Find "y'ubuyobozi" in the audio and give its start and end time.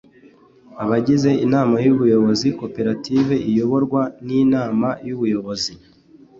1.85-2.47, 5.07-5.73